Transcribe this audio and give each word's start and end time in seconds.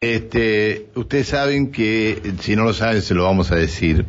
Este, 0.00 0.86
ustedes 0.94 1.26
saben 1.26 1.72
que, 1.72 2.22
si 2.38 2.54
no 2.54 2.62
lo 2.62 2.72
saben, 2.72 3.02
se 3.02 3.14
lo 3.14 3.24
vamos 3.24 3.50
a 3.50 3.56
decir, 3.56 4.04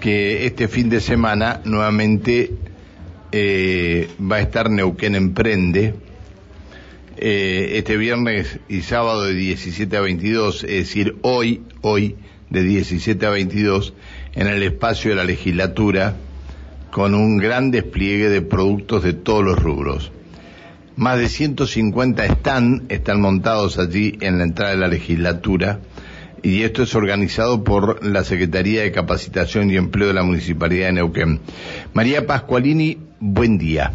que 0.00 0.46
este 0.46 0.66
fin 0.66 0.88
de 0.88 1.02
semana 1.02 1.60
nuevamente 1.66 2.52
eh, 3.30 4.08
va 4.18 4.36
a 4.36 4.40
estar 4.40 4.70
Neuquén 4.70 5.14
Emprende, 5.14 5.92
eh, 7.18 7.72
este 7.74 7.98
viernes 7.98 8.60
y 8.66 8.80
sábado 8.80 9.24
de 9.24 9.34
17 9.34 9.94
a 9.94 10.00
22, 10.00 10.64
es 10.64 10.70
decir, 10.70 11.16
hoy, 11.20 11.60
hoy, 11.82 12.16
de 12.48 12.62
17 12.62 13.26
a 13.26 13.28
22, 13.28 13.92
en 14.32 14.46
el 14.46 14.62
espacio 14.62 15.10
de 15.10 15.16
la 15.16 15.24
legislatura, 15.24 16.16
con 16.90 17.12
un 17.14 17.36
gran 17.36 17.70
despliegue 17.70 18.30
de 18.30 18.40
productos 18.40 19.02
de 19.02 19.12
todos 19.12 19.44
los 19.44 19.58
rubros. 19.62 20.12
Más 20.96 21.18
de 21.18 21.28
150 21.28 22.24
están, 22.24 22.82
están 22.88 23.20
montados 23.20 23.78
allí 23.78 24.16
en 24.20 24.38
la 24.38 24.44
entrada 24.44 24.72
de 24.72 24.78
la 24.78 24.86
legislatura 24.86 25.80
y 26.42 26.62
esto 26.62 26.82
es 26.82 26.94
organizado 26.94 27.64
por 27.64 28.04
la 28.04 28.22
Secretaría 28.22 28.82
de 28.82 28.92
Capacitación 28.92 29.70
y 29.70 29.76
Empleo 29.76 30.08
de 30.08 30.14
la 30.14 30.22
Municipalidad 30.22 30.86
de 30.86 30.92
Neuquén. 30.92 31.40
María 31.94 32.26
Pascualini, 32.26 32.98
buen 33.18 33.58
día. 33.58 33.92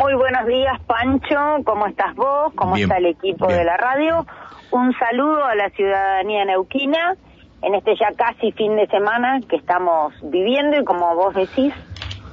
Muy 0.00 0.14
buenos 0.14 0.46
días, 0.46 0.78
Pancho. 0.86 1.64
¿Cómo 1.64 1.86
estás 1.86 2.14
vos? 2.14 2.52
¿Cómo 2.54 2.76
está 2.76 2.98
el 2.98 3.06
equipo 3.06 3.48
de 3.48 3.64
la 3.64 3.76
radio? 3.76 4.26
Un 4.70 4.92
saludo 4.98 5.44
a 5.44 5.54
la 5.56 5.70
ciudadanía 5.70 6.44
neuquina 6.44 7.16
en 7.62 7.74
este 7.74 7.96
ya 7.96 8.12
casi 8.14 8.52
fin 8.52 8.76
de 8.76 8.86
semana 8.86 9.40
que 9.48 9.56
estamos 9.56 10.14
viviendo 10.22 10.78
y 10.78 10.84
como 10.84 11.16
vos 11.16 11.34
decís, 11.34 11.72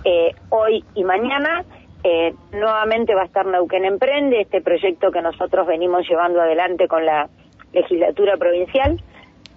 eh, 0.03 0.35
hoy 0.49 0.83
y 0.93 1.03
mañana 1.03 1.63
eh, 2.03 2.33
nuevamente 2.51 3.15
va 3.15 3.21
a 3.21 3.25
estar 3.25 3.45
Neuquén 3.45 3.85
Emprende, 3.85 4.41
este 4.41 4.61
proyecto 4.61 5.11
que 5.11 5.21
nosotros 5.21 5.65
venimos 5.65 6.07
llevando 6.07 6.41
adelante 6.41 6.87
con 6.87 7.05
la 7.05 7.29
legislatura 7.71 8.37
provincial. 8.37 9.01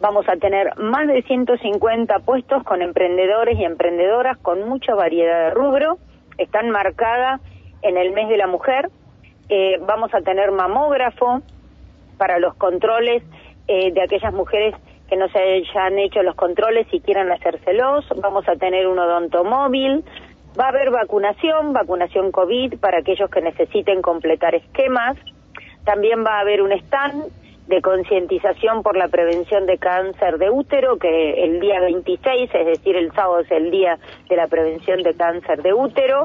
Vamos 0.01 0.29
a 0.29 0.37
tener 0.37 0.77
más 0.77 1.09
de 1.09 1.23
150 1.23 2.19
puestos 2.21 2.63
con 2.65 2.83
emprendedores 2.83 3.59
y 3.59 3.65
emprendedoras 3.65 4.37
con 4.39 4.69
mucha 4.69 4.95
variedad 4.95 5.49
de 5.49 5.51
rubro. 5.51 5.99
Están 6.39 6.71
marcadas 6.71 7.41
en 7.83 7.97
el 7.97 8.13
mes 8.13 8.29
de 8.29 8.37
la 8.37 8.47
mujer. 8.47 8.91
Eh, 9.49 9.79
vamos 9.81 10.13
a 10.15 10.21
tener 10.21 10.53
mamógrafo 10.53 11.41
para 12.19 12.39
los 12.39 12.55
controles 12.55 13.23
eh, 13.69 13.91
de 13.93 14.03
aquellas 14.03 14.33
mujeres 14.33 14.75
que 15.09 15.17
no 15.17 15.29
se 15.29 15.39
hayan 15.39 15.99
hecho 15.99 16.23
los 16.23 16.35
controles 16.35 16.87
y 16.93 17.01
quieran 17.01 17.31
hacérselos. 17.31 18.05
Vamos 18.17 18.49
a 18.49 18.57
tener 18.57 18.87
un 18.87 18.99
odontomóvil, 18.99 20.05
Va 20.59 20.67
a 20.67 20.69
haber 20.69 20.91
vacunación, 20.91 21.73
vacunación 21.75 22.33
COVID 22.33 22.79
para 22.79 22.99
aquellos 22.99 23.29
que 23.31 23.43
necesiten 23.43 24.01
completar 24.01 24.55
esquemas. 24.55 25.17
También 25.85 26.25
va 26.25 26.39
a 26.39 26.41
haber 26.41 26.63
un 26.63 26.73
stand 26.73 27.25
de 27.67 27.83
concientización 27.83 28.83
por 28.83 28.97
la 28.97 29.09
prevención 29.09 29.67
de 29.67 29.77
cáncer 29.77 30.39
de 30.39 30.51
útero, 30.51 30.99
que 30.99 31.45
el 31.45 31.61
día 31.61 31.81
26, 31.81 32.51
es 32.55 32.67
decir, 32.67 32.97
el 32.97 33.13
sábado 33.13 33.41
es 33.41 33.51
el 33.51 33.71
día 33.71 33.99
de 34.29 34.37
la 34.37 34.47
prevención 34.47 35.03
de 35.03 35.15
cáncer 35.15 35.63
de 35.63 35.75
útero. 35.75 36.25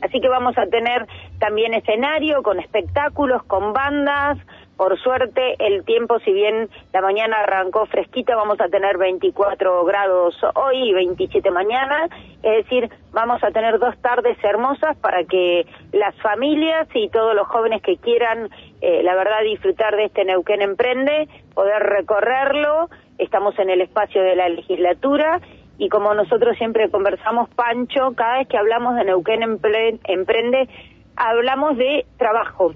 Así 0.00 0.20
que 0.20 0.28
vamos 0.28 0.56
a 0.56 0.66
tener 0.66 1.06
también 1.38 1.74
escenario 1.74 2.42
con 2.42 2.60
espectáculos, 2.60 3.42
con 3.44 3.72
bandas, 3.72 4.38
por 4.76 4.98
suerte, 5.00 5.56
el 5.58 5.84
tiempo, 5.84 6.18
si 6.20 6.32
bien 6.32 6.68
la 6.92 7.00
mañana 7.00 7.38
arrancó 7.38 7.86
fresquita, 7.86 8.36
vamos 8.36 8.60
a 8.60 8.68
tener 8.68 8.98
24 8.98 9.84
grados 9.86 10.36
hoy 10.54 10.90
y 10.90 10.92
27 10.92 11.50
mañana. 11.50 12.08
Es 12.42 12.64
decir, 12.64 12.90
vamos 13.10 13.42
a 13.42 13.50
tener 13.52 13.78
dos 13.78 13.96
tardes 14.02 14.36
hermosas 14.44 14.94
para 14.98 15.24
que 15.24 15.66
las 15.92 16.14
familias 16.20 16.88
y 16.92 17.08
todos 17.08 17.34
los 17.34 17.48
jóvenes 17.48 17.80
que 17.80 17.96
quieran, 17.96 18.50
eh, 18.82 19.02
la 19.02 19.14
verdad, 19.14 19.42
disfrutar 19.44 19.96
de 19.96 20.04
este 20.04 20.26
Neuquén 20.26 20.60
Emprende, 20.60 21.26
poder 21.54 21.82
recorrerlo. 21.82 22.90
Estamos 23.16 23.58
en 23.58 23.70
el 23.70 23.80
espacio 23.80 24.22
de 24.22 24.36
la 24.36 24.50
legislatura 24.50 25.40
y 25.78 25.88
como 25.88 26.12
nosotros 26.12 26.54
siempre 26.58 26.90
conversamos, 26.90 27.48
Pancho, 27.50 28.12
cada 28.14 28.38
vez 28.38 28.48
que 28.48 28.58
hablamos 28.58 28.94
de 28.96 29.04
Neuquén 29.04 29.42
Emprende, 29.42 30.68
hablamos 31.16 31.78
de 31.78 32.04
trabajo 32.18 32.74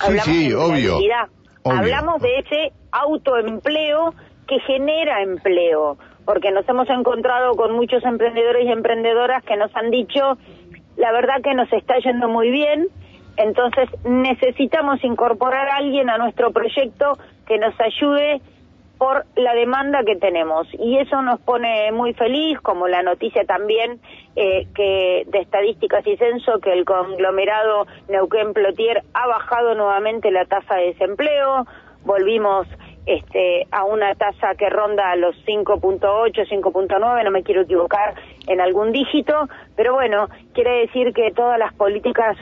Sí, 0.00 0.18
sí, 0.20 0.52
obvio, 0.54 0.98
Hablamos 1.64 2.22
de 2.22 2.38
ese 2.38 2.72
autoempleo 2.92 4.14
que 4.46 4.60
genera 4.60 5.22
empleo, 5.22 5.98
porque 6.24 6.52
nos 6.52 6.68
hemos 6.68 6.88
encontrado 6.88 7.54
con 7.54 7.74
muchos 7.74 8.04
emprendedores 8.04 8.66
y 8.66 8.70
emprendedoras 8.70 9.42
que 9.44 9.56
nos 9.56 9.74
han 9.74 9.90
dicho, 9.90 10.38
la 10.96 11.12
verdad 11.12 11.42
que 11.42 11.54
nos 11.54 11.72
está 11.72 11.98
yendo 11.98 12.28
muy 12.28 12.50
bien, 12.50 12.86
entonces 13.36 13.88
necesitamos 14.04 15.02
incorporar 15.02 15.68
a 15.68 15.76
alguien 15.76 16.08
a 16.08 16.18
nuestro 16.18 16.52
proyecto 16.52 17.18
que 17.46 17.58
nos 17.58 17.74
ayude 17.80 18.40
por 18.98 19.26
la 19.36 19.54
demanda 19.54 20.02
que 20.04 20.16
tenemos. 20.16 20.66
Y 20.72 20.98
eso 20.98 21.20
nos 21.22 21.40
pone 21.40 21.92
muy 21.92 22.14
feliz, 22.14 22.60
como 22.60 22.88
la 22.88 23.02
noticia 23.02 23.44
también 23.44 24.00
eh, 24.36 24.66
que 24.74 25.24
de 25.26 25.38
estadísticas 25.38 26.06
y 26.06 26.16
censo 26.16 26.58
que 26.60 26.72
el 26.72 26.84
conglomerado 26.84 27.86
Neuquén 28.08 28.52
Plotier 28.52 29.02
ha 29.12 29.26
bajado 29.26 29.74
nuevamente 29.74 30.30
la 30.30 30.46
tasa 30.46 30.76
de 30.76 30.92
desempleo. 30.92 31.66
Volvimos 32.04 32.66
este, 33.06 33.66
a 33.70 33.84
una 33.84 34.14
tasa 34.14 34.54
que 34.56 34.68
ronda 34.68 35.14
los 35.16 35.36
5.8, 35.46 36.00
5.9, 36.48 37.24
no 37.24 37.30
me 37.30 37.42
quiero 37.42 37.62
equivocar 37.62 38.14
en 38.48 38.60
algún 38.60 38.92
dígito, 38.92 39.48
pero 39.76 39.94
bueno, 39.94 40.28
quiere 40.54 40.80
decir 40.80 41.12
que 41.12 41.30
todas 41.30 41.58
las 41.58 41.72
políticas 41.74 42.36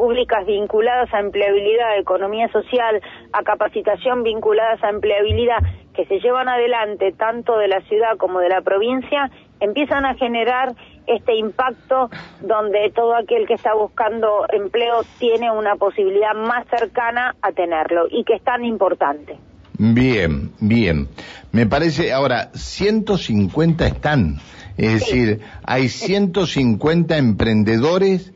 públicas 0.00 0.46
vinculadas 0.46 1.12
a 1.12 1.20
empleabilidad, 1.20 1.90
a 1.90 1.98
economía 1.98 2.48
social, 2.48 3.02
a 3.34 3.42
capacitación 3.42 4.22
vinculadas 4.22 4.82
a 4.82 4.88
empleabilidad, 4.88 5.58
que 5.94 6.06
se 6.06 6.20
llevan 6.20 6.48
adelante 6.48 7.12
tanto 7.12 7.58
de 7.58 7.68
la 7.68 7.82
ciudad 7.82 8.16
como 8.16 8.40
de 8.40 8.48
la 8.48 8.62
provincia, 8.62 9.30
empiezan 9.60 10.06
a 10.06 10.14
generar 10.14 10.72
este 11.06 11.36
impacto 11.36 12.08
donde 12.40 12.90
todo 12.94 13.14
aquel 13.14 13.46
que 13.46 13.52
está 13.52 13.74
buscando 13.74 14.46
empleo 14.50 15.02
tiene 15.18 15.50
una 15.50 15.76
posibilidad 15.76 16.32
más 16.34 16.66
cercana 16.68 17.36
a 17.42 17.52
tenerlo 17.52 18.06
y 18.10 18.24
que 18.24 18.36
es 18.36 18.42
tan 18.42 18.64
importante. 18.64 19.36
Bien, 19.76 20.50
bien. 20.60 21.08
Me 21.52 21.66
parece, 21.66 22.14
ahora, 22.14 22.48
150 22.54 23.86
están, 23.86 24.36
es 24.78 24.94
decir, 24.94 25.40
hay 25.62 25.90
150 25.90 27.18
emprendedores 27.18 28.32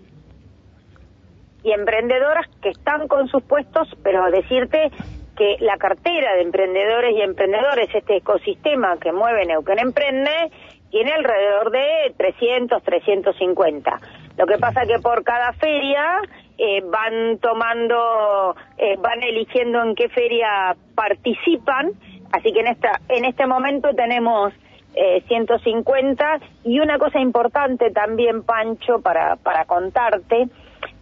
y 1.64 1.72
emprendedoras 1.72 2.46
que 2.62 2.68
están 2.68 3.08
con 3.08 3.26
sus 3.28 3.42
puestos, 3.42 3.88
pero 4.02 4.30
decirte 4.30 4.90
que 5.36 5.56
la 5.60 5.76
cartera 5.78 6.34
de 6.34 6.42
emprendedores 6.42 7.16
y 7.16 7.22
emprendedores, 7.22 7.88
este 7.92 8.18
ecosistema 8.18 8.98
que 8.98 9.12
mueve 9.12 9.46
Neuquén 9.46 9.78
Emprende, 9.80 10.52
tiene 10.90 11.12
alrededor 11.12 11.72
de 11.72 12.14
300, 12.16 12.82
350. 12.82 14.00
Lo 14.36 14.46
que 14.46 14.58
pasa 14.58 14.82
que 14.86 15.00
por 15.00 15.24
cada 15.24 15.52
feria 15.54 16.20
eh, 16.58 16.82
van 16.84 17.38
tomando, 17.38 18.54
eh, 18.78 18.96
van 18.98 19.22
eligiendo 19.22 19.82
en 19.82 19.94
qué 19.94 20.08
feria 20.08 20.76
participan, 20.94 21.92
así 22.30 22.52
que 22.52 22.60
en 22.60 22.68
esta, 22.68 23.00
en 23.08 23.24
este 23.24 23.46
momento 23.46 23.88
tenemos 23.94 24.52
eh, 24.94 25.24
150 25.26 26.40
y 26.64 26.78
una 26.78 26.98
cosa 26.98 27.18
importante 27.18 27.90
también, 27.90 28.44
Pancho, 28.44 29.00
para, 29.00 29.34
para 29.36 29.64
contarte, 29.64 30.48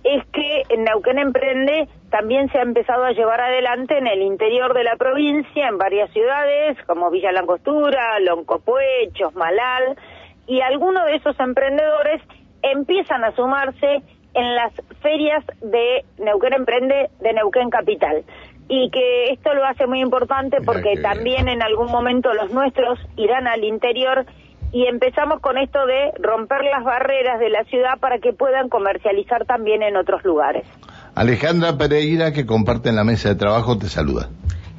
es 0.04 0.24
que 0.32 0.62
en 0.68 0.84
Neuquén 0.84 1.18
Emprende 1.18 1.88
también 2.10 2.50
se 2.50 2.58
ha 2.58 2.62
empezado 2.62 3.04
a 3.04 3.12
llevar 3.12 3.40
adelante 3.40 3.96
en 3.96 4.06
el 4.06 4.22
interior 4.22 4.74
de 4.74 4.84
la 4.84 4.96
provincia, 4.96 5.68
en 5.68 5.78
varias 5.78 6.10
ciudades, 6.12 6.76
como 6.86 7.10
Villa 7.10 7.32
Langostura, 7.32 8.18
Loncopué, 8.20 9.10
Malal, 9.34 9.96
y 10.46 10.60
algunos 10.60 11.06
de 11.06 11.16
esos 11.16 11.38
emprendedores 11.38 12.20
empiezan 12.62 13.24
a 13.24 13.34
sumarse 13.34 14.02
en 14.34 14.54
las 14.54 14.72
ferias 15.00 15.44
de 15.60 16.04
Neuquén 16.18 16.54
Emprende 16.54 17.10
de 17.20 17.32
Neuquén 17.32 17.70
Capital. 17.70 18.24
Y 18.68 18.90
que 18.90 19.32
esto 19.32 19.52
lo 19.54 19.64
hace 19.64 19.86
muy 19.86 20.00
importante 20.00 20.58
porque 20.64 20.94
también 21.02 21.48
en 21.48 21.62
algún 21.62 21.90
momento 21.90 22.32
los 22.32 22.52
nuestros 22.52 22.98
irán 23.16 23.46
al 23.46 23.64
interior 23.64 24.24
y 24.72 24.86
empezamos 24.86 25.40
con 25.40 25.58
esto 25.58 25.84
de 25.86 26.12
romper 26.18 26.64
las 26.64 26.82
barreras 26.82 27.38
de 27.38 27.50
la 27.50 27.62
ciudad 27.64 27.98
para 28.00 28.18
que 28.18 28.32
puedan 28.32 28.70
comercializar 28.70 29.44
también 29.44 29.82
en 29.82 29.96
otros 29.96 30.24
lugares. 30.24 30.64
Alejandra 31.14 31.76
Pereira, 31.76 32.32
que 32.32 32.46
comparte 32.46 32.88
en 32.88 32.96
la 32.96 33.04
mesa 33.04 33.28
de 33.28 33.34
trabajo, 33.34 33.78
te 33.78 33.88
saluda. 33.88 34.30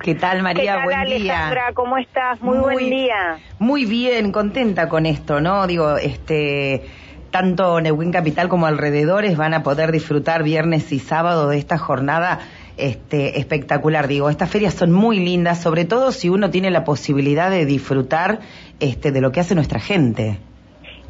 ¿Qué 0.02 0.16
tal, 0.16 0.42
María? 0.42 0.82
¿Qué 0.84 0.90
tal, 0.90 1.02
Alejandra? 1.02 1.72
¿Cómo 1.76 1.98
estás? 1.98 2.42
Muy, 2.42 2.58
buen 2.58 2.90
día. 2.90 3.38
Muy 3.60 3.86
bien, 3.86 4.32
contenta 4.32 4.90
con 4.90 5.06
esto, 5.06 5.40
¿no? 5.40 5.68
Digo, 5.68 5.96
este 5.98 6.82
tanto 7.30 7.80
Neuquén 7.80 8.12
Capital 8.12 8.50
como 8.50 8.66
alrededores 8.66 9.38
van 9.38 9.54
a 9.54 9.64
poder 9.64 9.92
disfrutar 9.92 10.44
viernes 10.44 10.92
y 10.92 11.00
sábado 11.00 11.50
de 11.50 11.58
esta 11.58 11.78
jornada 11.78 12.40
este, 12.78 13.40
espectacular. 13.40 14.08
Digo, 14.08 14.30
estas 14.30 14.52
ferias 14.52 14.74
son 14.74 14.92
muy 14.92 15.20
lindas, 15.20 15.62
sobre 15.62 15.86
todo 15.86 16.12
si 16.12 16.30
uno 16.30 16.50
tiene 16.50 16.72
la 16.72 16.84
posibilidad 16.84 17.50
de 17.50 17.66
disfrutar 17.66 18.40
este, 18.80 19.12
de 19.12 19.22
lo 19.22 19.32
que 19.32 19.40
hace 19.40 19.56
nuestra 19.56 19.80
gente. 19.80 20.38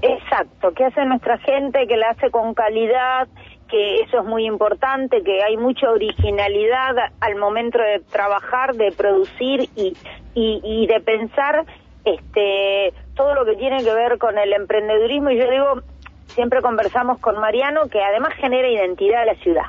Exacto, 0.01 0.74
que 0.74 0.83
hace 0.83 1.06
nuestra 1.06 1.38
gente, 1.38 1.88
que 1.88 1.95
la 1.95 2.10
hace 2.10 2.30
con 2.30 2.54
calidad, 2.54 3.27
que 3.69 4.01
eso 4.01 4.19
es 4.19 4.25
muy 4.25 4.45
importante, 4.45 5.24
que 5.24 5.42
hay 5.42 5.56
mucha 5.57 5.89
originalidad 5.89 6.95
al 7.21 7.36
momento 7.38 7.80
de 7.80 8.01
trabajar, 8.12 8.75
de 8.75 8.92
producir 8.92 9.69
y, 9.75 9.94
y, 10.36 10.88
de 10.88 11.00
pensar 11.00 11.66
este, 12.04 12.94
todo 13.16 13.33
lo 13.33 13.45
que 13.45 13.56
tiene 13.56 13.83
que 13.83 13.94
ver 13.94 14.18
con 14.18 14.38
el 14.38 14.51
emprendedurismo. 14.51 15.30
Y 15.30 15.38
yo 15.38 15.50
digo, 15.50 15.81
siempre 16.27 16.62
conversamos 16.62 17.19
con 17.19 17.39
Mariano, 17.39 17.88
que 17.88 18.04
además 18.04 18.33
genera 18.36 18.68
identidad 18.68 19.21
a 19.21 19.25
la 19.25 19.36
ciudad. 19.36 19.66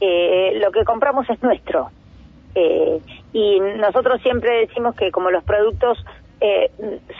Eh, 0.00 0.58
lo 0.60 0.70
que 0.70 0.84
compramos 0.84 1.28
es 1.30 1.42
nuestro. 1.42 1.90
Eh, 2.54 3.00
y 3.32 3.60
nosotros 3.60 4.20
siempre 4.22 4.66
decimos 4.66 4.94
que 4.96 5.10
como 5.10 5.30
los 5.30 5.44
productos 5.44 6.04
eh, 6.40 6.70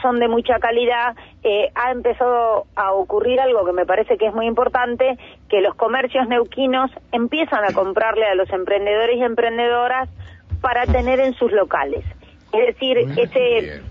son 0.01 0.19
de 0.19 0.29
mucha 0.29 0.59
calidad, 0.59 1.15
eh, 1.43 1.71
ha 1.75 1.91
empezado 1.91 2.65
a 2.75 2.93
ocurrir 2.93 3.39
algo 3.41 3.65
que 3.65 3.73
me 3.73 3.85
parece 3.85 4.17
que 4.17 4.27
es 4.27 4.33
muy 4.33 4.45
importante, 4.45 5.17
que 5.49 5.61
los 5.61 5.75
comercios 5.75 6.27
neuquinos 6.29 6.89
empiezan 7.11 7.65
a 7.65 7.73
comprarle 7.73 8.25
a 8.25 8.35
los 8.35 8.49
emprendedores 8.49 9.17
y 9.17 9.23
emprendedoras 9.23 10.09
para 10.61 10.85
tener 10.85 11.19
en 11.19 11.33
sus 11.33 11.51
locales. 11.51 12.05
Es 12.53 12.67
decir, 12.67 12.97
ese, 12.97 13.81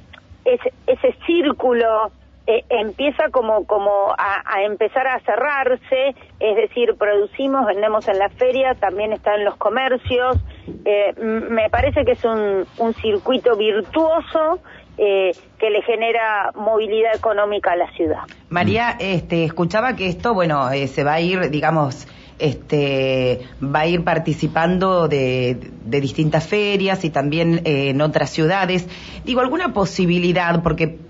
ese, 0.45 0.73
ese 0.87 1.15
círculo 1.27 2.11
eh, 2.51 2.65
empieza 2.71 3.25
como, 3.31 3.67
como 3.67 3.91
a, 4.17 4.63
empezar 4.63 5.07
a 5.07 5.21
cerrarse, 5.21 6.15
es 6.41 6.57
decir, 6.57 6.95
producimos, 6.99 7.67
vendemos 7.67 8.09
en 8.09 8.19
la 8.19 8.31
feria, 8.31 8.75
también 8.75 9.13
está 9.13 9.35
en 9.35 9.45
los 9.45 9.57
comercios. 9.57 10.39
Eh, 10.87 11.13
me 11.21 11.69
parece 11.69 12.07
que 12.07 12.13
es 12.13 12.25
un, 12.25 12.65
un 12.79 12.95
circuito 12.95 13.55
virtuoso 13.55 14.61
eh, 14.97 15.33
que 15.59 15.69
le 15.69 15.83
genera 15.83 16.53
movilidad 16.55 17.15
económica 17.15 17.73
a 17.73 17.77
la 17.77 17.93
ciudad. 17.93 18.23
María, 18.49 18.97
este, 18.99 19.45
escuchaba 19.45 19.95
que 19.95 20.07
esto, 20.07 20.33
bueno, 20.33 20.71
se 20.71 21.05
va 21.05 21.13
a 21.13 21.21
ir, 21.21 21.51
digamos, 21.51 22.09
este, 22.39 23.41
va 23.63 23.81
a 23.81 23.87
ir 23.89 24.05
participando 24.05 25.07
de, 25.07 25.59
de 25.85 26.01
distintas 26.01 26.47
ferias 26.47 27.05
y 27.05 27.11
también 27.11 27.61
en 27.65 28.01
otras 28.01 28.31
ciudades. 28.31 28.89
Digo, 29.27 29.43
¿alguna 29.43 29.75
posibilidad? 29.75 30.63
Porque 30.63 31.08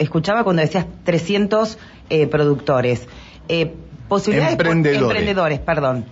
escuchaba 0.00 0.42
cuando 0.42 0.62
decías 0.62 0.86
300 1.04 1.78
eh, 2.08 2.26
productores. 2.26 3.06
Eh, 3.48 3.72
posibilidades 4.08 4.52
emprendedores. 4.54 5.02
emprendedores, 5.02 5.58
perdón. 5.60 6.06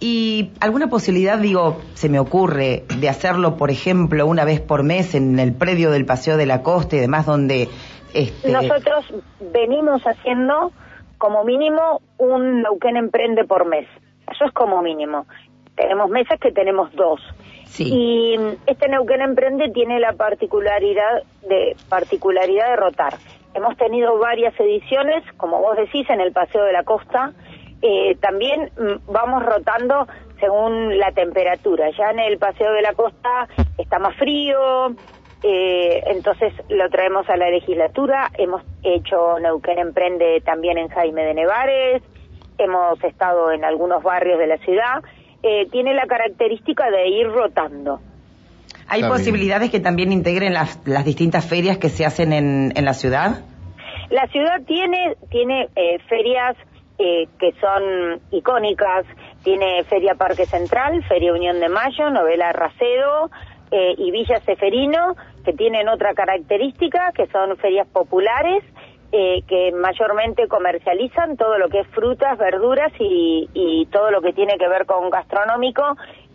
Y 0.00 0.50
alguna 0.60 0.88
posibilidad, 0.88 1.38
digo, 1.38 1.80
se 1.94 2.08
me 2.08 2.18
ocurre 2.18 2.84
de 3.00 3.08
hacerlo, 3.08 3.56
por 3.56 3.70
ejemplo, 3.70 4.26
una 4.26 4.44
vez 4.44 4.60
por 4.60 4.82
mes 4.82 5.14
en 5.14 5.38
el 5.38 5.54
predio 5.54 5.90
del 5.90 6.04
Paseo 6.04 6.36
de 6.36 6.46
la 6.46 6.62
Costa 6.62 6.96
y 6.96 7.00
demás, 7.00 7.26
donde... 7.26 7.68
Este... 8.14 8.52
Nosotros 8.52 9.06
venimos 9.52 10.02
haciendo 10.02 10.72
como 11.18 11.44
mínimo 11.44 12.00
un 12.16 12.62
Neuquén 12.62 12.96
Emprende 12.96 13.44
por 13.44 13.66
mes. 13.66 13.86
Eso 14.30 14.44
es 14.44 14.52
como 14.52 14.82
mínimo. 14.82 15.26
Tenemos 15.74 16.10
meses 16.10 16.38
que 16.40 16.52
tenemos 16.52 16.92
dos. 16.92 17.20
Y 17.78 18.36
este 18.66 18.88
Neuquén 18.88 19.20
Emprende 19.20 19.70
tiene 19.70 20.00
la 20.00 20.12
particularidad 20.12 21.22
de, 21.48 21.76
particularidad 21.88 22.70
de 22.70 22.76
rotar. 22.76 23.14
Hemos 23.54 23.76
tenido 23.76 24.18
varias 24.18 24.58
ediciones, 24.58 25.24
como 25.36 25.60
vos 25.60 25.76
decís, 25.76 26.08
en 26.10 26.20
el 26.20 26.32
Paseo 26.32 26.64
de 26.64 26.72
la 26.72 26.84
Costa. 26.84 27.32
Eh, 27.82 28.16
también 28.20 28.70
mm, 28.76 29.12
vamos 29.12 29.44
rotando 29.44 30.06
según 30.40 30.98
la 30.98 31.12
temperatura. 31.12 31.90
Ya 31.90 32.10
en 32.10 32.20
el 32.20 32.38
Paseo 32.38 32.72
de 32.72 32.82
la 32.82 32.92
Costa 32.94 33.48
está 33.76 33.98
más 33.98 34.16
frío, 34.16 34.94
eh, 35.42 36.02
entonces 36.06 36.52
lo 36.68 36.88
traemos 36.90 37.28
a 37.28 37.36
la 37.36 37.50
legislatura. 37.50 38.30
Hemos 38.36 38.62
hecho 38.82 39.38
Neuquén 39.40 39.78
Emprende 39.78 40.40
también 40.44 40.78
en 40.78 40.88
Jaime 40.88 41.24
de 41.24 41.34
Nevares. 41.34 42.02
Hemos 42.58 43.02
estado 43.04 43.52
en 43.52 43.64
algunos 43.64 44.02
barrios 44.02 44.38
de 44.38 44.46
la 44.48 44.58
ciudad 44.58 45.02
eh, 45.42 45.66
tiene 45.70 45.94
la 45.94 46.06
característica 46.06 46.90
de 46.90 47.08
ir 47.08 47.28
rotando. 47.28 48.00
¿Hay 48.88 49.02
posibilidades 49.02 49.70
que 49.70 49.80
también 49.80 50.12
integren 50.12 50.54
las, 50.54 50.80
las 50.86 51.04
distintas 51.04 51.46
ferias 51.46 51.76
que 51.78 51.90
se 51.90 52.06
hacen 52.06 52.32
en, 52.32 52.72
en 52.74 52.84
la 52.84 52.94
ciudad? 52.94 53.44
La 54.10 54.26
ciudad 54.28 54.62
tiene, 54.66 55.14
tiene 55.30 55.68
eh, 55.76 55.98
ferias 56.08 56.56
eh, 56.98 57.26
que 57.38 57.52
son 57.60 58.20
icónicas. 58.30 59.04
Tiene 59.44 59.84
Feria 59.84 60.14
Parque 60.14 60.46
Central, 60.46 61.04
Feria 61.04 61.32
Unión 61.32 61.60
de 61.60 61.68
Mayo, 61.68 62.10
Novela 62.10 62.52
Racedo 62.52 63.30
y 63.70 64.10
Villa 64.10 64.40
Seferino, 64.40 65.14
que 65.44 65.52
tienen 65.52 65.88
otra 65.88 66.14
característica, 66.14 67.12
que 67.14 67.26
son 67.26 67.56
ferias 67.58 67.86
populares 67.86 68.64
eh, 69.10 69.42
que 69.48 69.72
mayormente 69.72 70.48
comercializan 70.48 71.38
todo 71.38 71.56
lo 71.56 71.70
que 71.70 71.80
es 71.80 71.86
frutas, 71.88 72.36
verduras 72.36 72.92
y, 72.98 73.88
todo 73.90 74.10
lo 74.10 74.20
que 74.20 74.34
tiene 74.34 74.58
que 74.58 74.68
ver 74.68 74.84
con 74.84 75.08
gastronómico 75.08 75.82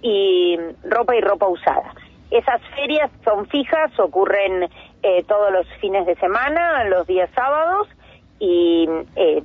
y 0.01 0.57
ropa 0.83 1.15
y 1.15 1.21
ropa 1.21 1.47
usada. 1.47 1.93
Esas 2.31 2.61
ferias 2.75 3.11
son 3.23 3.45
fijas, 3.47 3.91
ocurren 3.99 4.69
eh, 5.03 5.23
todos 5.27 5.51
los 5.51 5.67
fines 5.79 6.07
de 6.07 6.15
semana, 6.15 6.83
los 6.85 7.05
días 7.05 7.29
sábados 7.35 7.87
y 8.39 8.89
eh, 9.17 9.43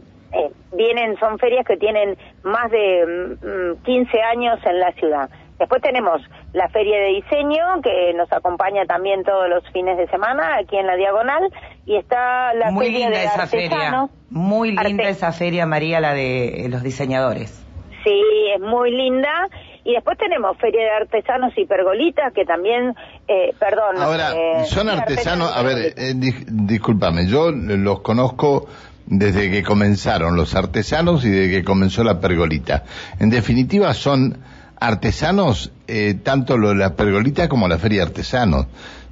vienen, 0.73 1.19
son 1.19 1.39
ferias 1.39 1.67
que 1.67 1.77
tienen 1.77 2.17
más 2.45 2.71
de 2.71 3.37
15 3.85 4.17
mm, 4.17 4.21
años 4.33 4.59
en 4.65 4.81
la 4.81 4.93
ciudad. 4.93 5.31
Después 5.59 5.83
tenemos 5.83 6.21
la 6.53 6.69
feria 6.69 6.99
de 6.99 7.07
diseño 7.15 7.83
que 7.83 8.15
nos 8.15 8.33
acompaña 8.33 8.87
también 8.87 9.25
todos 9.25 9.49
los 9.49 9.65
fines 9.73 9.99
de 9.99 10.07
semana 10.09 10.57
aquí 10.57 10.77
en 10.77 10.87
la 10.87 10.95
diagonal 10.97 11.51
y 11.85 11.97
está 11.97 12.55
la 12.55 12.71
muy 12.71 12.87
feria 12.87 13.07
linda 13.07 13.19
de 13.19 13.25
esa 13.25 13.47
feria. 13.47 14.09
muy 14.31 14.73
linda 14.73 15.09
esa 15.09 15.33
feria 15.33 15.67
María 15.67 16.01
la 16.01 16.15
de 16.15 16.67
los 16.71 16.83
diseñadores. 16.83 17.65
Sí 18.05 18.23
es 18.55 18.61
muy 18.61 18.93
linda. 18.93 19.49
Y 19.85 19.95
después 19.95 20.19
tenemos 20.19 20.57
feria 20.59 20.83
de 20.83 20.91
artesanos 20.91 21.53
y 21.57 21.65
pergolitas 21.65 22.33
que 22.35 22.45
también 22.45 22.95
eh, 23.27 23.55
perdón 23.59 23.97
ahora 23.97 24.35
eh, 24.35 24.67
son 24.67 24.91
artesanos, 24.91 25.51
a 25.57 25.63
ver 25.63 25.95
eh, 25.97 26.13
discúlpame 26.15 27.27
yo 27.27 27.51
los 27.51 28.03
conozco 28.03 28.69
desde 29.07 29.51
que 29.51 29.63
comenzaron 29.63 30.37
los 30.37 30.55
artesanos 30.55 31.25
y 31.25 31.31
desde 31.31 31.51
que 31.51 31.65
comenzó 31.65 32.05
la 32.05 32.21
pergolita. 32.21 32.85
En 33.19 33.31
definitiva 33.31 33.95
son 33.95 34.37
artesanos, 34.81 35.73
eh, 35.87 36.15
tanto 36.15 36.57
lo 36.57 36.71
de 36.71 36.77
la 36.77 36.95
pergolita 36.95 37.49
como 37.49 37.69
la 37.69 37.79
feria 37.79 38.03
de 38.03 38.09
artesanos. 38.09 38.67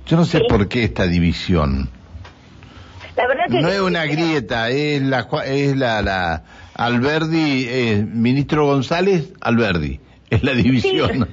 Yo 0.06 0.16
no 0.16 0.24
sé 0.24 0.42
por 0.48 0.68
qué 0.68 0.84
esta 0.84 1.06
división. 1.06 1.90
La 3.16 3.26
verdad 3.26 3.44
que 3.50 3.60
no 3.60 3.68
es 3.68 3.80
una 3.80 4.04
grieta, 4.04 4.68
es 4.68 5.02
la, 5.02 5.26
es 5.46 5.76
la, 5.76 6.02
la 6.02 6.42
Alberdi, 6.74 7.66
eh, 7.68 8.06
ministro 8.06 8.66
González, 8.66 9.32
Alberdi. 9.40 10.00
Es 10.28 10.42
la 10.42 10.52
división. 10.52 11.28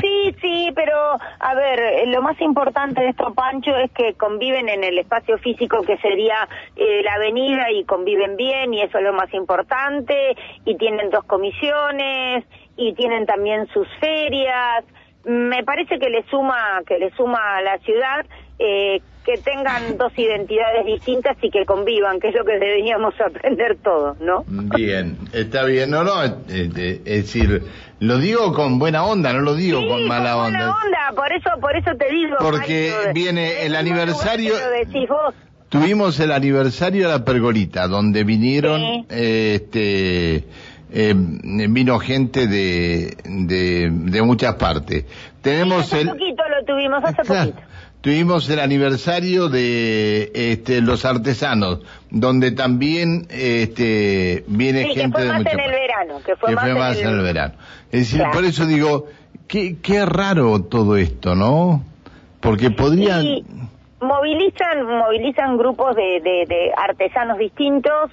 Sí, 0.00 0.34
sí, 0.40 0.70
pero 0.74 0.94
a 1.38 1.54
ver, 1.54 2.08
lo 2.08 2.22
más 2.22 2.40
importante 2.40 3.02
de 3.02 3.10
esto, 3.10 3.34
Pancho, 3.34 3.76
es 3.76 3.90
que 3.92 4.14
conviven 4.14 4.68
en 4.70 4.84
el 4.84 4.98
espacio 4.98 5.36
físico 5.38 5.82
que 5.82 5.98
sería 5.98 6.48
eh, 6.76 7.02
la 7.04 7.14
avenida 7.14 7.70
y 7.70 7.84
conviven 7.84 8.36
bien 8.36 8.72
y 8.72 8.80
eso 8.80 8.98
es 8.98 9.04
lo 9.04 9.12
más 9.12 9.32
importante 9.34 10.34
y 10.64 10.76
tienen 10.76 11.10
dos 11.10 11.24
comisiones 11.24 12.44
y 12.78 12.94
tienen 12.94 13.26
también 13.26 13.66
sus 13.74 13.86
ferias. 14.00 14.84
Me 15.24 15.62
parece 15.64 15.98
que 15.98 16.08
le 16.08 16.22
suma, 16.30 16.80
que 16.86 16.98
le 16.98 17.10
suma 17.10 17.56
a 17.56 17.60
la 17.60 17.78
ciudad 17.78 18.24
eh, 18.58 19.02
que 19.24 19.36
tengan 19.38 19.96
dos 19.98 20.12
identidades 20.16 20.86
distintas 20.86 21.36
y 21.42 21.50
que 21.50 21.66
convivan, 21.66 22.18
que 22.20 22.28
es 22.28 22.34
lo 22.34 22.44
que 22.44 22.52
deberíamos 22.52 23.14
aprender 23.20 23.76
todos, 23.82 24.18
¿no? 24.20 24.44
Bien, 24.46 25.18
está 25.32 25.64
bien. 25.64 25.90
No, 25.90 26.04
no, 26.04 26.22
es 26.22 27.04
decir, 27.04 27.62
lo 28.00 28.18
digo 28.18 28.54
con 28.54 28.78
buena 28.78 29.04
onda, 29.04 29.32
no 29.32 29.40
lo 29.40 29.54
digo 29.54 29.86
con 29.86 30.06
mala 30.06 30.34
con 30.34 30.46
onda. 30.46 30.58
Buena 30.58 30.76
onda, 30.84 30.98
por 31.14 31.32
eso, 31.32 31.50
por 31.60 31.76
eso 31.76 31.90
te 31.98 32.10
digo. 32.10 32.36
Porque 32.40 32.92
viene 33.12 33.66
el 33.66 33.76
aniversario. 33.76 34.54
Tuvimos 35.68 36.18
el 36.18 36.32
aniversario 36.32 37.08
de 37.08 37.18
la 37.18 37.24
pergolita, 37.26 37.88
donde 37.88 38.24
vinieron, 38.24 39.04
este 39.10 40.44
eh, 40.90 41.14
vino 41.14 41.98
gente 41.98 42.46
de, 42.46 43.16
de, 43.24 44.22
muchas 44.22 44.54
partes. 44.54 45.04
Tenemos 45.42 45.92
hace 45.92 46.06
poquito 46.06 46.42
lo 46.48 46.64
tuvimos, 46.64 47.04
hace 47.04 47.22
poquito. 47.24 47.62
Tuvimos 48.00 48.48
el 48.48 48.60
aniversario 48.60 49.48
de 49.48 50.30
este, 50.32 50.80
los 50.80 51.04
artesanos, 51.04 51.80
donde 52.10 52.52
también 52.52 53.26
este, 53.28 54.44
viene 54.46 54.94
gente 54.94 55.20
de 55.20 55.32
muchas 55.32 55.52
en 55.52 55.60
el 55.60 55.70
verano, 55.72 56.20
que 56.24 56.36
fue, 56.36 56.54
más, 56.54 56.98
en 56.98 57.08
el... 57.08 57.22
verano. 57.22 57.54
Es 57.90 58.10
decir, 58.12 58.24
por 58.32 58.44
eso 58.44 58.66
digo, 58.66 59.06
qué, 59.48 59.76
qué 59.82 60.06
raro 60.06 60.62
todo 60.62 60.96
esto, 60.96 61.34
¿no? 61.34 61.82
Porque 62.40 62.70
podrían... 62.70 63.24
movilizan, 64.00 64.86
movilizan 64.86 65.56
grupos 65.58 65.96
de, 65.96 66.20
de, 66.22 66.44
de 66.46 66.72
artesanos 66.76 67.36
distintos, 67.38 68.12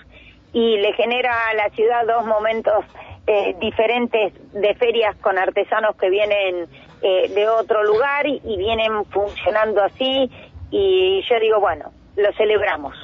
y 0.56 0.78
le 0.78 0.94
genera 0.94 1.50
a 1.50 1.54
la 1.54 1.70
ciudad 1.72 2.08
dos 2.08 2.26
momentos 2.26 2.86
eh, 3.28 3.58
diferentes 3.60 4.34
de 4.54 4.74
ferias 4.76 5.14
con 5.18 5.38
artesanos 5.38 5.98
que 5.98 6.10
vienen 6.10 6.68
eh, 7.02 7.30
de 7.36 7.50
otro 7.50 7.84
lugar 7.84 8.26
y, 8.26 8.40
vienen 8.58 9.04
funcionando 9.12 9.84
así 9.84 10.32
y 10.72 11.22
yo 11.30 11.40
digo, 11.42 11.60
bueno, 11.60 11.92
lo 12.16 12.32
celebramos. 12.38 12.96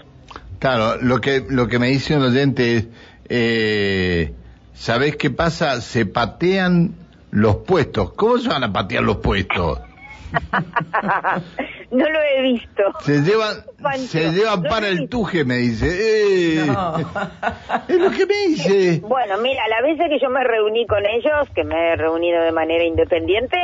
Claro, 0.59 0.95
lo 1.01 1.19
que, 1.19 1.43
lo 1.49 1.67
que 1.67 1.77
me 1.77 1.87
dice 1.87 2.15
un 2.15 2.23
oyente 2.23 2.77
es, 2.77 2.87
eh, 3.27 4.33
¿sabés 4.73 5.17
qué 5.17 5.29
pasa? 5.29 5.81
Se 5.81 6.05
patean 6.05 6.95
los 7.31 7.57
puestos. 7.57 8.13
¿Cómo 8.13 8.37
se 8.37 8.47
van 8.47 8.63
a 8.63 8.71
patear 8.71 9.03
los 9.03 9.17
puestos? 9.17 9.77
no 11.91 12.09
lo 12.09 12.19
he 12.21 12.41
visto. 12.41 12.83
Se 13.01 13.21
llevan, 13.21 13.57
se 14.07 14.31
llevan 14.31 14.63
para 14.63 14.87
el 14.87 15.09
tuje, 15.09 15.43
me 15.43 15.57
dice. 15.57 15.87
Eh, 15.87 16.61
es 17.87 17.99
lo 17.99 18.11
que 18.11 18.25
me 18.25 18.47
dice. 18.47 19.01
Bueno, 19.01 19.37
mira, 19.41 19.67
la 19.67 19.81
vez 19.81 19.97
que 19.97 20.19
yo 20.19 20.29
me 20.29 20.43
reuní 20.43 20.87
con 20.87 21.05
ellos, 21.05 21.49
que 21.53 21.63
me 21.63 21.75
he 21.75 21.95
reunido 21.97 22.41
de 22.43 22.51
manera 22.51 22.83
independiente, 22.83 23.57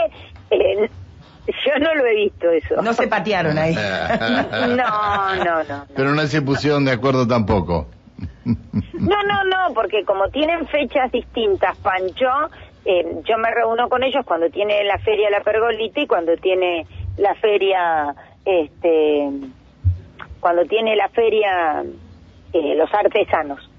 eh, 0.52 0.90
yo 1.48 1.80
no 1.80 1.96
lo 1.96 2.06
he 2.06 2.16
visto 2.16 2.50
eso. 2.52 2.82
No 2.82 2.94
se 2.94 3.08
patearon 3.08 3.58
ahí. 3.58 3.76
no, 4.76 5.36
no, 5.44 5.64
no, 5.64 5.86
Pero 5.96 6.12
no 6.14 6.22
se 6.28 6.42
pusieron 6.42 6.84
de 6.86 6.92
acuerdo 6.92 7.26
tampoco. 7.28 7.88
No, 8.46 9.24
no, 9.24 9.44
no, 9.44 9.74
porque 9.74 10.04
como 10.06 10.30
tienen 10.30 10.68
fechas 10.68 11.12
distintas, 11.12 11.78
Pancho, 11.78 12.28
eh, 12.86 13.22
yo 13.24 13.38
me 13.38 13.52
reúno 13.52 13.90
con 13.90 14.04
ellos 14.04 14.26
cuando 14.26 14.50
tiene 14.50 14.84
la 14.84 14.98
feria 15.00 15.30
La 15.30 15.42
Pergolita 15.42 16.02
y 16.02 16.08
cuando 16.08 16.36
tiene 16.38 16.86
la 17.18 17.36
feria, 17.36 18.16
este, 18.46 19.30
cuando 20.40 20.66
tiene 20.66 20.96
la 20.96 21.10
feria 21.10 21.84
eh, 22.54 22.76
Los 22.76 22.94
Artesanos. 22.94 23.70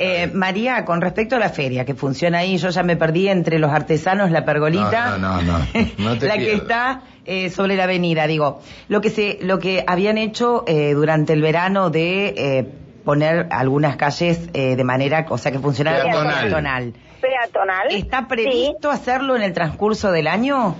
Eh, 0.00 0.30
María, 0.32 0.84
con 0.84 1.00
respecto 1.00 1.34
a 1.34 1.38
la 1.40 1.48
feria 1.48 1.84
que 1.84 1.94
funciona 1.94 2.38
ahí, 2.38 2.56
yo 2.56 2.68
ya 2.68 2.84
me 2.84 2.96
perdí 2.96 3.28
entre 3.28 3.58
los 3.58 3.72
artesanos, 3.72 4.30
la 4.30 4.44
pergolita, 4.44 5.18
no, 5.18 5.42
no, 5.42 5.58
no, 5.98 6.14
la 6.20 6.38
que 6.38 6.52
está 6.52 7.02
eh, 7.26 7.50
sobre 7.50 7.74
la 7.74 7.84
avenida. 7.84 8.28
Digo, 8.28 8.62
lo 8.88 9.00
que 9.00 9.10
se, 9.10 9.38
lo 9.42 9.58
que 9.58 9.82
habían 9.84 10.16
hecho 10.16 10.62
eh, 10.68 10.92
durante 10.92 11.32
el 11.32 11.42
verano 11.42 11.90
de 11.90 12.28
eh, 12.28 12.68
poner 13.04 13.48
algunas 13.50 13.96
calles 13.96 14.50
eh, 14.52 14.76
de 14.76 14.84
manera, 14.84 15.26
o 15.30 15.38
sea, 15.38 15.50
que 15.50 15.58
funcionara 15.58 16.04
peatonal. 16.04 16.92
Peatonal. 17.20 17.88
¿Está 17.90 18.28
previsto 18.28 18.90
hacerlo 18.90 19.34
en 19.34 19.42
el 19.42 19.52
transcurso 19.52 20.12
del 20.12 20.28
año? 20.28 20.76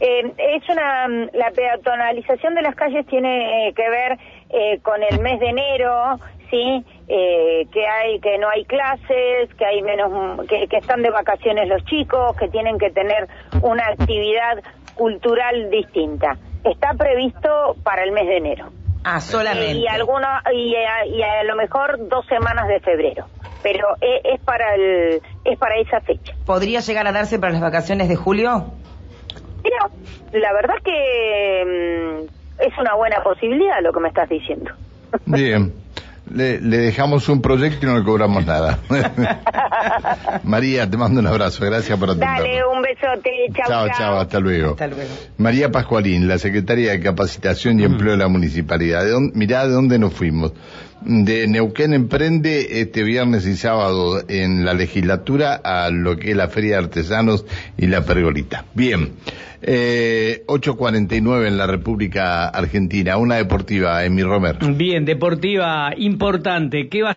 Eh, 0.00 0.32
es 0.36 0.68
una, 0.68 1.08
la 1.32 1.50
peatonalización 1.52 2.54
de 2.54 2.62
las 2.62 2.74
calles 2.74 3.06
tiene 3.06 3.68
eh, 3.68 3.74
que 3.74 3.88
ver 3.88 4.18
eh, 4.50 4.78
con 4.82 5.02
el 5.02 5.20
mes 5.20 5.40
de 5.40 5.46
enero, 5.46 6.18
sí, 6.50 6.84
eh, 7.08 7.66
que 7.72 7.86
hay, 7.86 8.20
que 8.20 8.38
no 8.38 8.48
hay 8.48 8.64
clases, 8.64 9.54
que 9.56 9.64
hay 9.64 9.82
menos, 9.82 10.46
que, 10.46 10.66
que 10.68 10.76
están 10.76 11.02
de 11.02 11.10
vacaciones 11.10 11.68
los 11.68 11.84
chicos, 11.86 12.36
que 12.36 12.48
tienen 12.48 12.78
que 12.78 12.90
tener 12.90 13.28
una 13.62 13.84
actividad 13.86 14.62
cultural 14.94 15.70
distinta. 15.70 16.36
Está 16.64 16.94
previsto 16.94 17.76
para 17.82 18.02
el 18.02 18.12
mes 18.12 18.26
de 18.26 18.36
enero. 18.36 18.66
Ah, 19.04 19.20
solamente. 19.20 19.78
Y, 19.78 19.86
alguno, 19.86 20.26
y, 20.52 20.74
a, 20.74 21.06
y 21.06 21.22
a 21.22 21.44
lo 21.44 21.54
mejor 21.54 22.08
dos 22.08 22.26
semanas 22.26 22.66
de 22.66 22.80
febrero. 22.80 23.26
Pero 23.62 23.94
es, 24.00 24.34
es 24.34 24.40
para 24.40 24.74
el, 24.74 25.22
es 25.44 25.58
para 25.58 25.76
esa 25.76 26.00
fecha. 26.00 26.34
¿Podría 26.44 26.80
llegar 26.80 27.06
a 27.06 27.12
darse 27.12 27.38
para 27.38 27.52
las 27.52 27.62
vacaciones 27.62 28.08
de 28.08 28.16
julio? 28.16 28.72
La 30.32 30.52
verdad 30.52 30.74
que 30.84 31.64
mm, 31.64 32.62
es 32.62 32.78
una 32.78 32.94
buena 32.94 33.22
posibilidad 33.22 33.82
lo 33.82 33.92
que 33.92 34.00
me 34.00 34.08
estás 34.08 34.28
diciendo. 34.28 34.70
Bien. 35.26 35.72
Le, 36.32 36.60
le, 36.60 36.78
dejamos 36.78 37.28
un 37.28 37.40
proyecto 37.40 37.86
y 37.86 37.88
no 37.88 37.98
le 37.98 38.04
cobramos 38.04 38.44
nada. 38.44 38.80
María, 40.44 40.90
te 40.90 40.96
mando 40.96 41.20
un 41.20 41.26
abrazo. 41.26 41.64
Gracias 41.64 41.98
por 41.98 42.10
atendernos. 42.10 42.38
Dale, 42.40 42.66
un 42.66 42.82
besote. 42.82 43.30
Chao, 43.54 43.86
chao. 43.86 43.96
Chao, 43.96 44.20
hasta 44.20 44.40
luego. 44.40 44.70
Hasta 44.70 44.88
luego. 44.88 45.10
María 45.38 45.70
Pascualín, 45.70 46.26
la 46.26 46.38
secretaria 46.38 46.92
de 46.92 47.00
Capacitación 47.00 47.78
y 47.78 47.84
Empleo 47.84 48.12
de 48.12 48.18
la 48.18 48.28
Municipalidad. 48.28 49.04
¿De 49.04 49.10
dónde, 49.10 49.32
mirá 49.38 49.66
de 49.66 49.72
dónde 49.72 49.98
nos 49.98 50.14
fuimos. 50.14 50.52
De 51.02 51.46
Neuquén 51.46 51.92
Emprende 51.92 52.80
este 52.80 53.04
viernes 53.04 53.46
y 53.46 53.56
sábado 53.56 54.22
en 54.28 54.64
la 54.64 54.74
legislatura 54.74 55.54
a 55.54 55.90
lo 55.90 56.16
que 56.16 56.30
es 56.30 56.36
la 56.36 56.48
Feria 56.48 56.78
de 56.78 56.84
Artesanos 56.84 57.44
y 57.76 57.86
la 57.86 58.04
Pergolita. 58.04 58.64
Bien. 58.74 59.12
Eh, 59.62 60.44
8.49 60.46 61.48
en 61.48 61.58
la 61.58 61.66
República 61.66 62.48
Argentina. 62.48 63.16
Una 63.16 63.36
deportiva, 63.36 64.04
Emi 64.04 64.22
Romer. 64.22 64.58
Bien, 64.74 65.04
deportiva 65.04 65.90
importante. 66.16 66.88
¿Qué 66.88 67.02
va 67.02 67.10